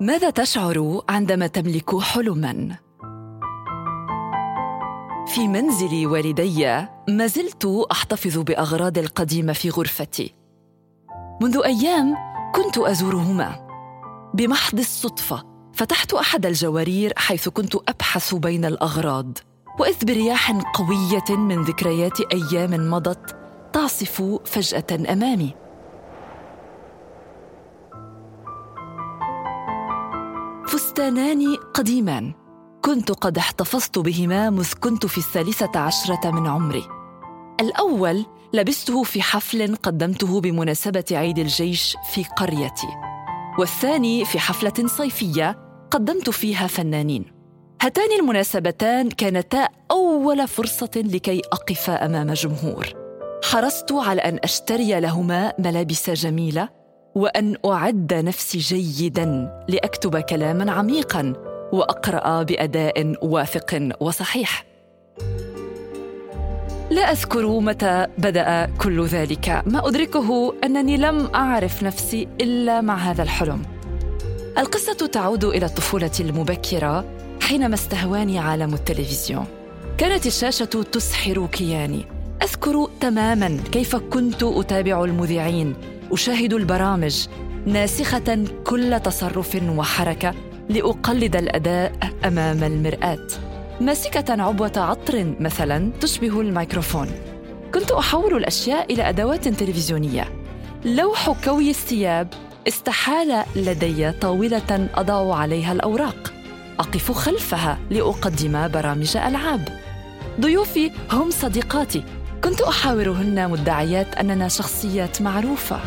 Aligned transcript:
ماذا 0.00 0.30
تشعر 0.30 1.02
عندما 1.08 1.46
تملك 1.46 1.98
حلما؟ 1.98 2.76
في 5.26 5.48
منزل 5.48 6.06
والدي 6.06 6.86
ما 7.08 7.26
زلت 7.26 7.86
أحتفظ 7.90 8.38
باغراضي 8.38 9.00
القديمة 9.00 9.52
في 9.52 9.70
غرفتي. 9.70 10.34
منذ 11.42 11.60
أيام 11.64 12.14
كنت 12.54 12.78
أزورهما. 12.78 13.66
بمحض 14.34 14.78
الصدفة 14.78 15.44
فتحت 15.72 16.14
أحد 16.14 16.46
الجوارير 16.46 17.12
حيث 17.16 17.48
كنت 17.48 17.74
أبحث 17.74 18.34
بين 18.34 18.64
الأغراض 18.64 19.38
وإذ 19.80 20.04
برياح 20.04 20.50
قوية 20.50 21.38
من 21.38 21.62
ذكريات 21.62 22.20
أيام 22.20 22.90
مضت 22.90 23.36
تعصف 23.72 24.40
فجأة 24.44 25.12
أمامي. 25.12 25.65
فستانان 30.76 31.56
قديمان. 31.74 32.32
كنت 32.84 33.12
قد 33.12 33.38
احتفظت 33.38 33.98
بهما 33.98 34.50
مذ 34.50 34.72
كنت 34.80 35.06
في 35.06 35.18
الثالثة 35.18 35.80
عشرة 35.80 36.30
من 36.30 36.46
عمري. 36.46 36.82
الأول 37.60 38.26
لبسته 38.52 39.02
في 39.02 39.22
حفل 39.22 39.76
قدمته 39.76 40.40
بمناسبة 40.40 41.04
عيد 41.12 41.38
الجيش 41.38 41.96
في 42.12 42.24
قريتي. 42.24 42.88
والثاني 43.58 44.24
في 44.24 44.38
حفلة 44.38 44.88
صيفية 44.88 45.58
قدمت 45.90 46.30
فيها 46.30 46.66
فنانين. 46.66 47.24
هاتان 47.82 48.20
المناسبتان 48.20 49.08
كانتا 49.08 49.68
أول 49.90 50.48
فرصة 50.48 50.90
لكي 50.96 51.42
أقف 51.52 51.90
أمام 51.90 52.32
جمهور. 52.32 52.86
حرصت 53.44 53.92
على 53.92 54.20
أن 54.20 54.38
أشتري 54.44 55.00
لهما 55.00 55.52
ملابس 55.58 56.10
جميلة 56.10 56.68
وأن 57.16 57.56
أعد 57.66 58.14
نفسي 58.14 58.58
جيداً 58.58 59.50
لأكتب 59.68 60.16
كلاماً 60.18 60.72
عميقاً 60.72 61.32
وأقرأ 61.72 62.42
بأداء 62.42 63.14
واثق 63.22 63.88
وصحيح. 64.00 64.64
لا 66.90 67.12
أذكر 67.12 67.60
متى 67.60 68.06
بدأ 68.18 68.70
كل 68.80 69.06
ذلك. 69.06 69.62
ما 69.66 69.88
أدركه 69.88 70.54
أنني 70.64 70.96
لم 70.96 71.28
أعرف 71.34 71.82
نفسي 71.82 72.28
إلا 72.40 72.80
مع 72.80 72.94
هذا 72.94 73.22
الحلم. 73.22 73.62
القصة 74.58 75.06
تعود 75.06 75.44
إلى 75.44 75.66
الطفولة 75.66 76.10
المبكرة 76.20 77.04
حينما 77.42 77.74
استهواني 77.74 78.38
عالم 78.38 78.74
التلفزيون. 78.74 79.46
كانت 79.98 80.26
الشاشة 80.26 80.64
تسحر 80.92 81.46
كياني. 81.46 82.04
أذكر 82.42 82.88
تماما 83.00 83.58
كيف 83.72 83.96
كنت 83.96 84.42
أتابع 84.42 85.04
المذيعين 85.04 85.74
أشاهد 86.12 86.52
البرامج 86.52 87.26
ناسخة 87.66 88.44
كل 88.64 89.00
تصرف 89.00 89.62
وحركة 89.68 90.34
لأقلد 90.68 91.36
الأداء 91.36 91.92
أمام 92.24 92.64
المرآة. 92.64 93.26
ماسكة 93.80 94.42
عبوة 94.42 94.72
عطر 94.76 95.34
مثلا 95.40 95.92
تشبه 96.00 96.40
الميكروفون. 96.40 97.08
كنت 97.74 97.90
أحول 97.90 98.36
الأشياء 98.36 98.92
إلى 98.92 99.08
أدوات 99.08 99.48
تلفزيونية. 99.48 100.24
لوح 100.84 101.30
كوي 101.44 101.70
الثياب 101.70 102.28
استحال 102.68 103.44
لدي 103.56 104.12
طاولة 104.12 104.88
أضع 104.94 105.34
عليها 105.34 105.72
الأوراق. 105.72 106.32
أقف 106.78 107.12
خلفها 107.12 107.78
لأقدم 107.90 108.68
برامج 108.68 109.16
ألعاب. 109.16 109.68
ضيوفي 110.40 110.90
هم 111.12 111.30
صديقاتي. 111.30 112.02
كنت 112.44 112.60
أحاورهن 112.60 113.50
مدعيات 113.50 114.14
أننا 114.14 114.48
شخصيات 114.48 115.22
معروفة. 115.22 115.80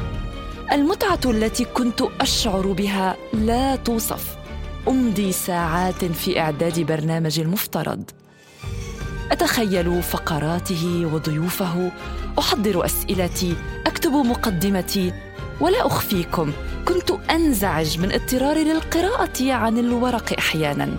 المتعة 0.72 1.20
التي 1.26 1.66
كنت 1.66 2.04
أشعر 2.22 2.68
بها 2.72 3.16
لا 3.34 3.76
توصف. 3.76 4.38
أمضي 4.88 5.32
ساعات 5.32 6.06
في 6.06 6.40
إعداد 6.40 6.80
برنامج 6.80 7.40
المفترض. 7.40 8.04
أتخيل 9.32 10.04
فقراته 10.04 11.10
وضيوفه. 11.14 11.92
أحضر 12.40 12.86
أسئلتي. 12.86 13.56
أكتب 13.88 14.12
مقدمتي. 14.12 15.14
ولا 15.62 15.88
أخفيكم 15.88 16.52
كنت 16.88 17.12
أنزعج 17.32 18.00
من 18.00 18.12
اضطراري 18.12 18.64
للقراءة 18.64 19.52
عن 19.52 19.78
الورق 19.78 20.34
أحيانا. 20.38 20.90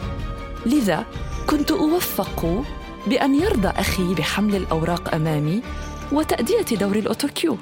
لذا 0.66 1.04
كنت 1.46 1.70
أوفق 1.70 2.64
بأن 3.06 3.34
يرضى 3.34 3.68
أخي 3.68 4.14
بحمل 4.14 4.56
الأوراق 4.56 5.14
أمامي 5.14 5.62
وتأدية 6.12 6.76
دور 6.76 6.96
الأوتوكيو. 6.96 7.56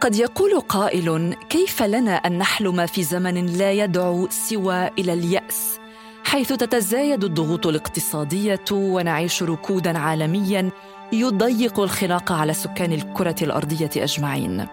قد 0.00 0.16
يقول 0.16 0.60
قائل 0.60 1.36
كيف 1.50 1.82
لنا 1.82 2.14
أن 2.14 2.38
نحلم 2.38 2.86
في 2.86 3.02
زمن 3.02 3.46
لا 3.46 3.72
يدعو 3.72 4.28
سوى 4.30 4.86
إلى 4.98 5.12
اليأس 5.12 5.78
حيث 6.24 6.52
تتزايد 6.52 7.24
الضغوط 7.24 7.66
الاقتصادية 7.66 8.64
ونعيش 8.72 9.42
ركودا 9.42 9.98
عالميا 9.98 10.70
يضيق 11.12 11.80
الخناق 11.80 12.32
على 12.32 12.52
سكان 12.52 12.92
الكرة 12.92 13.36
الأرضية 13.42 13.90
أجمعين. 13.96 14.66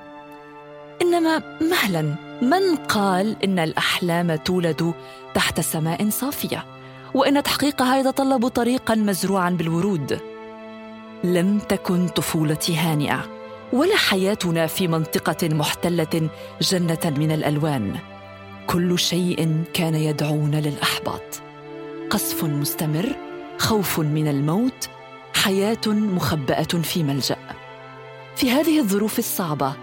إنما 1.01 1.57
مهلا 1.61 2.15
من 2.41 2.75
قال 2.75 3.43
إن 3.43 3.59
الأحلام 3.59 4.35
تولد 4.35 4.93
تحت 5.33 5.61
سماء 5.61 6.09
صافية؟ 6.09 6.65
وإن 7.13 7.43
تحقيقها 7.43 7.97
يتطلب 7.97 8.47
طريقا 8.47 8.95
مزروعا 8.95 9.49
بالورود. 9.49 10.19
لم 11.23 11.59
تكن 11.59 12.07
طفولتي 12.07 12.77
هانئة 12.77 13.25
ولا 13.73 13.95
حياتنا 13.95 14.67
في 14.67 14.87
منطقة 14.87 15.49
محتلة 15.49 16.29
جنة 16.61 17.13
من 17.17 17.31
الألوان. 17.31 17.95
كل 18.67 18.99
شيء 18.99 19.63
كان 19.73 19.95
يدعونا 19.95 20.57
للأحباط. 20.57 21.41
قصف 22.09 22.43
مستمر 22.43 23.15
خوف 23.57 23.99
من 23.99 24.27
الموت 24.27 24.89
حياة 25.35 25.87
مخبأة 25.87 26.63
في 26.63 27.03
ملجأ. 27.03 27.37
في 28.35 28.51
هذه 28.51 28.79
الظروف 28.79 29.19
الصعبة 29.19 29.73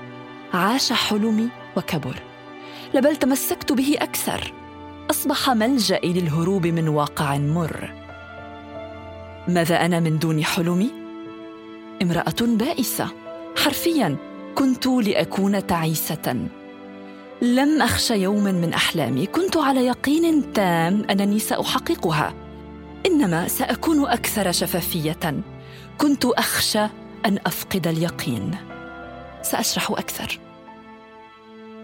عاش 0.54 0.92
حلمي 0.92 1.48
وكبر. 1.76 2.22
لبل 2.94 3.16
تمسكت 3.16 3.72
به 3.72 3.96
أكثر. 3.98 4.52
أصبح 5.18 5.50
ملجئي 5.50 6.12
للهروب 6.12 6.66
من 6.66 6.88
واقع 6.88 7.38
مر. 7.38 7.94
ماذا 9.48 9.84
أنا 9.84 10.00
من 10.00 10.18
دون 10.18 10.44
حلمي؟ 10.44 10.90
امرأة 12.02 12.40
بائسة. 12.40 13.08
حرفيا 13.56 14.16
كنت 14.54 14.86
لأكون 14.86 15.66
تعيسة. 15.66 16.48
لم 17.42 17.82
أخش 17.82 18.10
يوما 18.10 18.52
من 18.52 18.72
أحلامي. 18.72 19.26
كنت 19.26 19.56
على 19.56 19.86
يقين 19.86 20.52
تام 20.52 21.04
أنني 21.10 21.38
سأحققها. 21.38 22.34
إنما 23.06 23.48
سأكون 23.48 24.06
أكثر 24.06 24.52
شفافية. 24.52 25.42
كنت 25.98 26.24
أخشى 26.24 26.84
أن 27.26 27.38
أفقد 27.46 27.86
اليقين. 27.86 28.54
سأشرح 29.42 29.90
أكثر. 29.90 30.38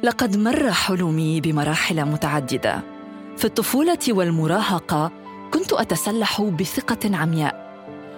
لقد 0.02 0.36
مر 0.36 0.72
حلمي 0.72 1.40
بمراحل 1.40 2.04
متعددة. 2.04 2.93
في 3.36 3.44
الطفولة 3.44 3.98
والمراهقة 4.08 5.12
كنت 5.52 5.72
أتسلح 5.72 6.42
بثقة 6.42 7.16
عمياء. 7.16 7.64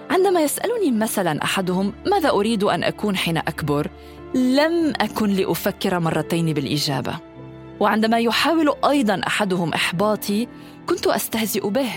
عندما 0.09 0.41
يسألني 0.41 0.91
مثلا 0.91 1.43
أحدهم 1.43 1.93
ماذا 2.05 2.29
أريد 2.29 2.63
أن 2.63 2.83
أكون 2.83 3.17
حين 3.17 3.37
أكبر 3.37 3.87
لم 4.35 4.93
أكن 5.01 5.29
لأفكر 5.29 5.99
مرتين 5.99 6.53
بالإجابة. 6.53 7.15
وعندما 7.79 8.19
يحاول 8.19 8.75
أيضا 8.89 9.21
أحدهم 9.27 9.73
إحباطي 9.73 10.47
كنت 10.89 11.07
أستهزئ 11.07 11.69
به. 11.69 11.91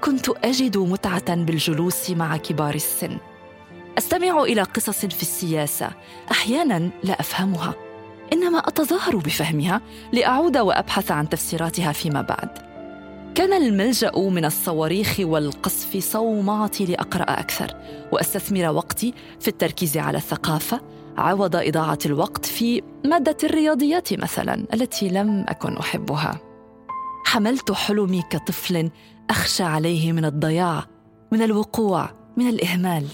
كنت 0.00 0.28
أجد 0.28 0.78
متعة 0.78 1.34
بالجلوس 1.34 2.10
مع 2.10 2.36
كبار 2.36 2.74
السن. 2.74 3.18
أستمع 3.98 4.42
إلى 4.42 4.62
قصص 4.62 5.06
في 5.06 5.22
السياسة. 5.22 5.90
أحيانا 6.30 6.90
لا 7.04 7.20
أفهمها. 7.20 7.74
انما 8.40 8.58
أتظاهر 8.58 9.16
بفهمها 9.16 9.80
لأعود 10.12 10.58
وأبحث 10.58 11.10
عن 11.10 11.28
تفسيراتها 11.28 11.92
فيما 11.92 12.22
بعد. 12.22 12.48
كان 13.34 13.52
الملجأ 13.52 14.12
من 14.16 14.44
الصواريخ 14.44 15.16
والقصف 15.20 15.96
صومعتي 15.96 16.84
لأقرأ 16.86 17.22
أكثر 17.22 17.76
وأستثمر 18.12 18.68
وقتي 18.68 19.14
في 19.40 19.48
التركيز 19.48 19.96
على 19.96 20.18
الثقافة 20.18 20.80
عوض 21.16 21.56
إضاعة 21.56 21.98
الوقت 22.06 22.46
في 22.46 22.82
مادة 23.04 23.36
الرياضيات 23.44 24.12
مثلا 24.12 24.66
التي 24.74 25.08
لم 25.08 25.44
أكن 25.48 25.76
أحبها. 25.76 26.40
حملت 27.24 27.72
حلمي 27.72 28.22
كطفل 28.30 28.90
أخشى 29.30 29.62
عليه 29.62 30.12
من 30.12 30.24
الضياع 30.24 30.84
من 31.32 31.42
الوقوع 31.42 32.10
من 32.36 32.48
الإهمال. 32.48 33.06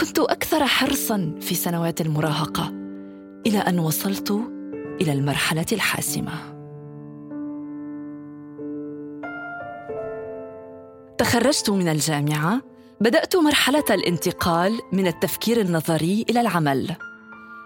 كنت 0.00 0.18
أكثر 0.18 0.66
حرصا 0.66 1.34
في 1.40 1.54
سنوات 1.54 2.00
المراهقة. 2.00 2.81
إلى 3.46 3.58
أن 3.58 3.78
وصلت 3.78 4.30
إلى 5.00 5.12
المرحلة 5.12 5.66
الحاسمة. 5.72 6.32
تخرجت 11.18 11.70
من 11.70 11.88
الجامعة 11.88 12.60
بدأت 13.00 13.36
مرحلة 13.36 13.84
الانتقال 13.90 14.80
من 14.92 15.06
التفكير 15.06 15.60
النظري 15.60 16.24
إلى 16.30 16.40
العمل. 16.40 16.96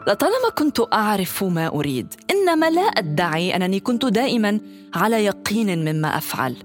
لطالما 0.08 0.50
كنت 0.58 0.80
أعرف 0.92 1.44
ما 1.44 1.66
أريد 1.66 2.14
إنما 2.30 2.70
لا 2.70 2.80
أدعي 2.80 3.56
أنني 3.56 3.80
كنت 3.80 4.06
دائما 4.06 4.60
على 4.94 5.24
يقين 5.24 5.92
مما 5.92 6.08
أفعل. 6.08 6.56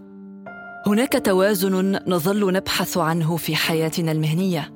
هناك 0.87 1.25
توازن 1.25 1.99
نظل 2.07 2.53
نبحث 2.53 2.97
عنه 2.97 3.37
في 3.37 3.55
حياتنا 3.55 4.11
المهنية. 4.11 4.73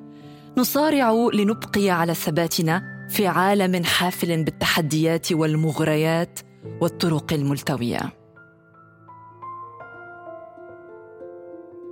نصارع 0.58 1.30
لنبقي 1.34 1.90
على 1.90 2.14
ثباتنا 2.14 2.95
في 3.10 3.28
عالم 3.28 3.84
حافل 3.84 4.44
بالتحديات 4.44 5.32
والمغريات 5.32 6.40
والطرق 6.82 7.34
الملتوية. 7.34 8.00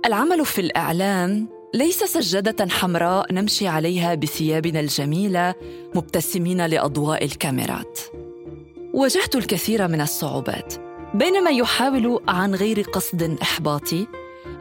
العمل 0.06 0.44
في 0.46 0.60
الإعلام 0.60 1.48
ليس 1.74 2.04
سجادة 2.04 2.68
حمراء 2.68 3.32
نمشي 3.32 3.68
عليها 3.68 4.14
بثيابنا 4.14 4.80
الجميلة 4.80 5.54
مبتسمين 5.94 6.66
لأضواء 6.66 7.24
الكاميرات. 7.24 8.00
واجهت 8.94 9.36
الكثير 9.36 9.88
من 9.88 10.00
الصعوبات 10.00 10.74
بين 11.14 11.44
من 11.44 11.54
يحاول 11.54 12.20
عن 12.28 12.54
غير 12.54 12.80
قصد 12.80 13.38
إحباطي 13.42 14.06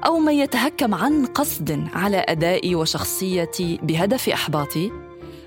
أو 0.06 0.20
من 0.20 0.34
يتهكم 0.34 0.96
عن 0.96 1.26
قصد 1.26 1.88
على 1.94 2.26
أدائي 2.28 2.76
وشخصيتي 2.76 3.80
بهدف 3.84 4.30
إحباطي 4.30 4.92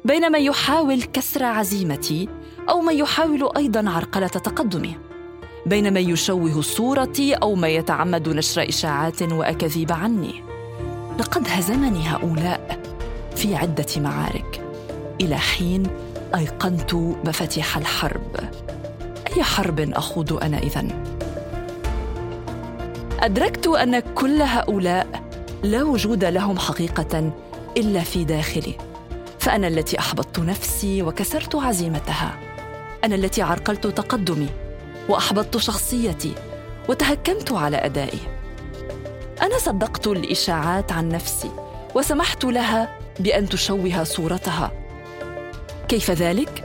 بين 0.06 0.32
من 0.32 0.41
يحاول 0.41 1.03
كسر 1.03 1.44
عزيمتي 1.44 2.29
أو 2.69 2.81
من 2.81 2.94
يحاول 2.94 3.50
أيضا 3.56 3.91
عرقلة 3.91 4.26
تقدمي. 4.26 4.99
بين 5.67 5.93
من 5.93 6.11
يشوه 6.11 6.62
صورتي 6.62 7.35
أو 7.35 7.55
من 7.55 7.69
يتعمد 7.69 8.29
نشر 8.29 8.69
إشاعات 8.69 9.23
وأكاذيب 9.23 9.93
عني. 9.93 10.43
لقد 11.19 11.49
هزمني 11.49 12.08
هؤلاء 12.08 12.81
في 13.37 13.56
عدة 13.56 13.87
معارك. 13.97 14.64
إلى 15.20 15.37
حين 15.37 15.87
أيقنت 16.35 16.94
مفاتيح 16.94 17.76
الحرب. 17.76 18.37
أي 19.37 19.43
حرب 19.43 19.81
أخوض 19.81 20.32
أنا 20.32 20.59
إذن؟ 20.59 21.05
أدركت 23.20 23.67
أن 23.67 23.99
كل 23.99 24.43
هؤلاء 24.43 25.23
لا 25.62 25.82
وجود 25.82 26.25
لهم 26.25 26.59
حقيقة 26.59 27.32
إلا 27.76 28.00
في 28.00 28.25
داخلي. 28.25 28.75
فأنا 29.46 29.69
التي 29.69 29.98
أحبطت 29.98 30.38
نفسي 30.38 31.02
وكسرت 31.02 31.54
عزيمتها. 31.54 32.38
أنا 33.04 33.14
التي 33.14 33.43
عرقلت 33.43 33.87
تقدمي 33.87 34.48
وأحبطت 35.08 35.56
شخصيتي 35.56 36.34
وتهكمت 36.88 37.52
على 37.52 37.76
أدائي. 37.76 38.19
أنا 39.43 39.58
صدقت 39.58 40.06
الإشاعات 40.06 40.93
عن 40.93 41.08
نفسي 41.08 41.50
وسمحت 41.94 42.44
لها 42.44 42.98
بأن 43.20 43.48
تشوه 43.48 44.04
صورتها. 44.04 44.72
كيف 45.88 46.10
ذلك؟ 46.10 46.64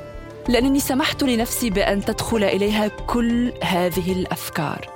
لأنني 0.49 0.79
سمحت 0.79 1.23
لنفسي 1.23 1.69
بأن 1.69 2.05
تدخل 2.05 2.43
إليها 2.43 2.87
كل 2.87 3.53
هذه 3.63 4.11
الأفكار. 4.11 4.89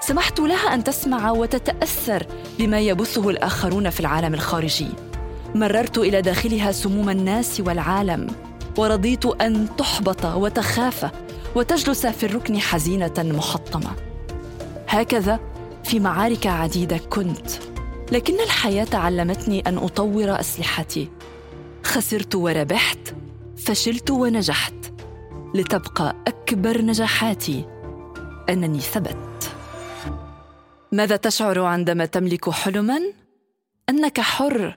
سمحت 0.00 0.40
لها 0.40 0.74
أن 0.74 0.84
تسمع 0.84 1.30
وتتأثر 1.30 2.26
بما 2.58 2.80
يبثه 2.80 3.30
الآخرون 3.30 3.90
في 3.90 4.00
العالم 4.00 4.34
الخارجي. 4.34 4.88
مررت 5.58 5.98
إلى 5.98 6.22
داخلها 6.22 6.72
سموم 6.72 7.10
الناس 7.10 7.60
والعالم 7.60 8.26
ورضيت 8.76 9.26
أن 9.26 9.76
تحبط 9.76 10.24
وتخاف 10.24 11.10
وتجلس 11.54 12.06
في 12.06 12.26
الركن 12.26 12.58
حزينة 12.58 13.14
محطمة. 13.18 13.90
هكذا 14.88 15.40
في 15.84 16.00
معارك 16.00 16.46
عديدة 16.46 16.98
كنت 16.98 17.50
لكن 18.12 18.40
الحياة 18.40 18.86
علمتني 18.92 19.60
أن 19.60 19.78
أطور 19.78 20.40
أسلحتي. 20.40 21.08
خسرت 21.84 22.34
وربحت 22.34 23.14
فشلت 23.56 24.10
ونجحت 24.10 24.74
لتبقى 25.54 26.16
أكبر 26.26 26.82
نجاحاتي. 26.82 27.64
أنني 28.48 28.80
ثبت. 28.80 29.52
ماذا 30.92 31.16
تشعر 31.16 31.60
عندما 31.60 32.04
تملك 32.04 32.50
حلما؟ 32.50 33.00
أنك 33.88 34.20
حر. 34.20 34.76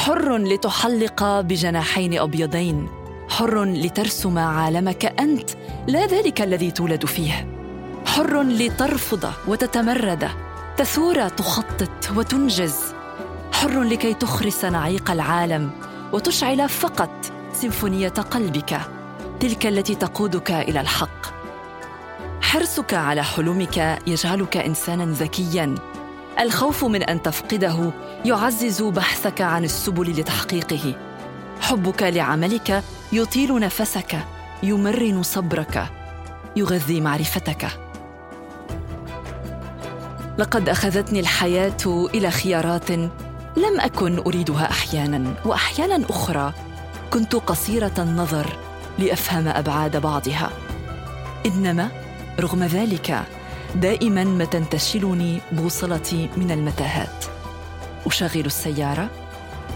حر 0.00 0.36
لتحلق 0.36 1.40
بجناحين 1.40 2.18
أبيضين. 2.18 2.88
حر 3.28 3.64
لترسم 3.64 4.38
عالمك 4.38 5.04
أنت 5.20 5.50
لا 5.88 6.06
ذلك 6.06 6.42
الذي 6.42 6.70
تولد 6.70 7.06
فيه. 7.06 7.48
حر 8.06 8.42
لترفض 8.42 9.32
وتتمرد 9.48 10.28
تثور 10.76 11.28
تخطط 11.28 12.10
وتنجز. 12.16 12.76
حر 13.52 13.82
لكي 13.82 14.14
تخرس 14.14 14.64
نعيق 14.64 15.10
العالم 15.10 15.70
وتشعل 16.12 16.68
فقط 16.68 17.32
سيمفونية 17.52 18.08
قلبك. 18.08 18.80
تلك 19.40 19.66
التي 19.66 19.94
تقودك 19.94 20.50
إلى 20.50 20.80
الحق. 20.80 21.26
حرصك 22.42 22.94
على 22.94 23.24
حلمك 23.24 23.98
يجعلك 24.06 24.56
إنسانا 24.56 25.04
ذكيا. 25.04 25.74
الخوف 26.38 26.84
من 26.84 27.02
أن 27.02 27.22
تفقده 27.22 27.92
يعزز 28.24 28.82
بحثك 28.82 29.40
عن 29.40 29.64
السبل 29.64 30.20
لتحقيقه. 30.20 30.94
حبك 31.60 32.02
لعملك 32.02 32.84
يطيل 33.12 33.58
نفسك 33.58 34.18
يمرن 34.62 35.22
صبرك 35.22 35.86
يغذي 36.56 37.00
معرفتك. 37.00 37.68
لقد 40.38 40.68
أخذتني 40.68 41.20
الحياة 41.20 42.08
إلى 42.14 42.30
خيارات 42.30 42.90
لم 43.56 43.80
أكن 43.80 44.18
أريدها 44.18 44.70
أحيانا 44.70 45.34
وأحيانا 45.44 46.06
أخرى 46.10 46.52
كنت 47.10 47.34
قصيرة 47.34 47.94
النظر 47.98 48.56
لأفهم 48.98 49.48
أبعاد 49.48 49.96
بعضها. 49.96 50.50
إنما 51.46 51.88
رغم 52.40 52.64
ذلك 52.64 53.22
دائما 53.74 54.24
ما 54.24 54.44
تنتشلني 54.44 55.40
بوصلتي 55.52 56.28
من 56.36 56.50
المتاهات. 56.50 57.24
أشغل 58.06 58.46
السيارة 58.46 59.10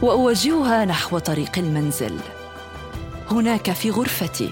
وأوجهها 0.02 0.84
نحو 0.84 1.18
طريق 1.18 1.58
المنزل. 1.58 2.18
هناك 3.30 3.72
في 3.72 3.90
غرفتي 3.90 4.50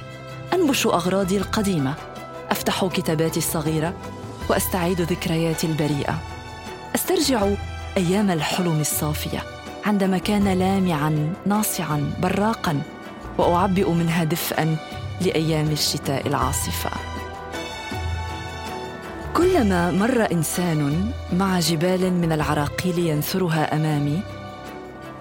أنبش 0.52 0.86
أغراضي 0.86 1.36
القديمة. 1.36 1.94
أفتح 2.50 2.86
كتاباتي 2.86 3.38
الصغيرة 3.38 3.94
وأستعيد 4.50 5.00
ذكرياتي 5.00 5.66
البريئة. 5.66 6.18
أسترجع 6.94 7.48
أيام 7.96 8.30
الحلم 8.30 8.80
الصافية 8.80 9.42
عندما 9.86 10.18
كان 10.18 10.48
لامعا 10.48 11.32
ناصعا 11.46 12.14
براقا. 12.22 12.82
وأعبئ 13.38 13.90
منها 13.90 14.24
دفئا 14.24 14.76
لأيام 15.20 15.70
الشتاء 15.70 16.26
العاصفة. 16.26 17.11
كلما 19.36 19.90
مر 19.90 20.32
إنسان 20.32 21.10
مع 21.32 21.60
جبال 21.60 22.12
من 22.12 22.32
العراقيل 22.32 22.98
ينثرها 22.98 23.76
أمامي 23.76 24.22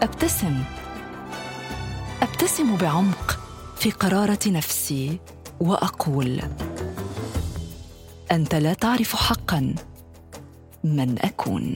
أبتسم 0.01 0.63
أبتسم 2.21 2.75
بعمق 2.75 3.39
في 3.77 3.91
قرارة 3.91 4.39
نفسي 4.47 5.19
وأقول 5.59 6.41
أنت 8.31 8.55
لا 8.55 8.73
تعرف 8.73 9.15
حقا 9.15 9.75
من 10.83 11.15
أكون. 11.19 11.75